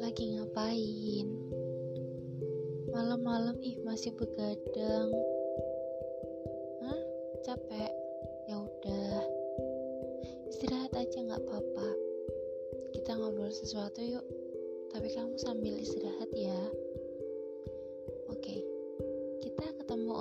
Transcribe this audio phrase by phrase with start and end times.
[0.00, 1.28] Lagi ngapain?
[2.88, 5.12] Malam-malam ih masih begadang.
[6.88, 7.00] Hah?
[7.44, 7.92] Capek?
[8.48, 9.20] Ya udah.
[10.56, 11.88] Istirahat aja nggak apa-apa.
[12.96, 14.24] Kita ngobrol sesuatu yuk.
[14.88, 16.32] Tapi kamu sambil istirahat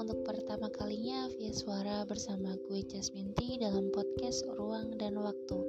[0.08, 5.60] untuk pertama kalinya via suara bersama gue Jasmine T dalam podcast Ruang dan Waktu.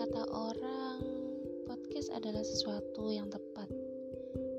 [0.00, 1.04] Kata orang,
[1.68, 3.68] podcast adalah sesuatu yang tepat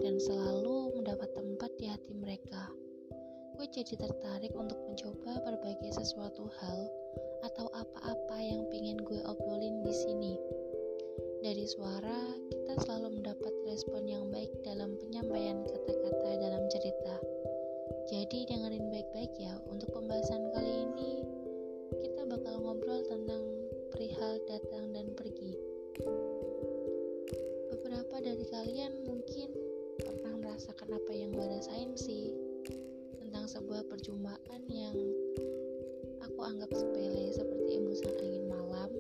[0.06, 2.70] dan selalu mendapat tempat di hati mereka.
[3.58, 6.86] Gue jadi tertarik untuk mencoba berbagai sesuatu hal
[7.50, 10.38] atau apa-apa yang pengen gue obrolin di sini.
[11.42, 12.09] Dari suara,
[18.60, 21.24] dengerin baik-baik ya, untuk pembahasan kali ini
[22.04, 23.40] kita bakal ngobrol tentang
[23.88, 25.56] perihal datang dan pergi.
[27.72, 29.56] Beberapa dari kalian mungkin
[30.04, 32.36] pernah merasakan apa yang gue rasain sih
[33.24, 35.00] tentang sebuah perjumpaan yang
[36.20, 38.92] aku anggap sepele seperti embusan angin malam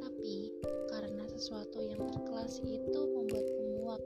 [0.00, 0.56] tapi
[0.88, 4.00] karena sesuatu yang terkelasi itu membuatku muak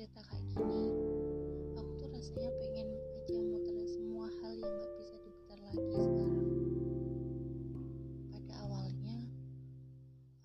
[0.00, 0.84] cerita kayak gini,
[1.76, 2.88] aku tuh rasanya pengen
[3.20, 6.40] aja muter semua hal yang gak bisa diputar lagi sekarang.
[8.32, 9.28] Pada awalnya,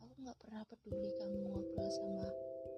[0.03, 2.74] aku nggak pernah peduli kamu ngobrol sama siapa pun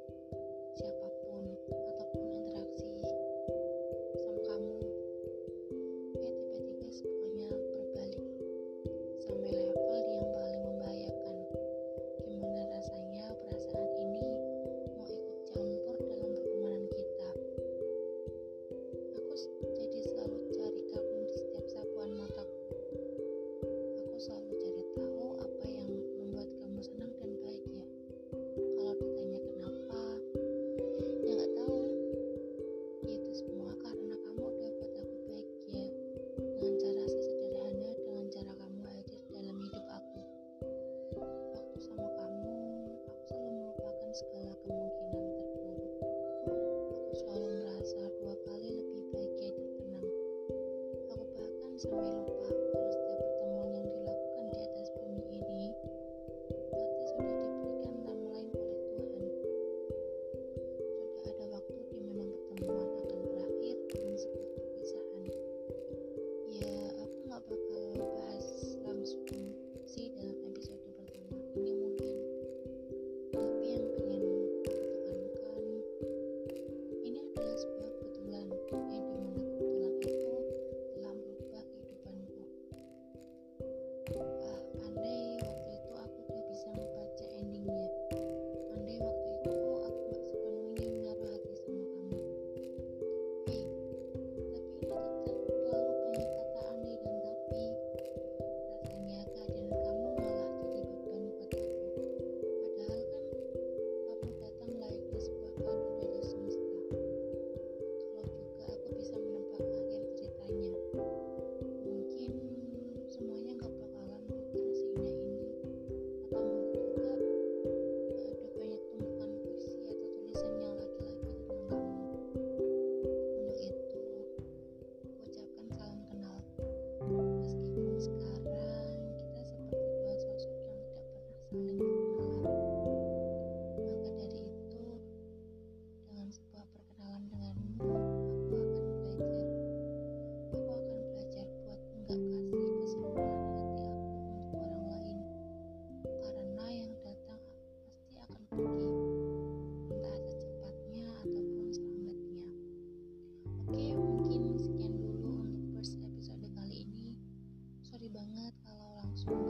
[157.97, 159.41] sorry banget kalau langsung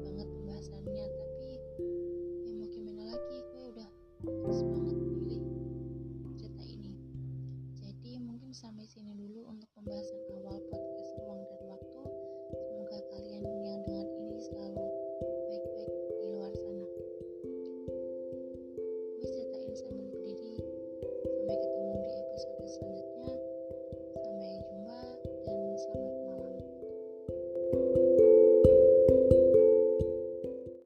[0.00, 1.06] banget pembahasannya.
[1.12, 1.48] Tapi
[2.48, 3.90] ya mau gimana lagi gue udah
[4.24, 5.42] semangat banget pilih
[6.40, 6.96] cerita ini.
[7.76, 11.05] Jadi mungkin sampai sini dulu untuk pembahasan awal podcast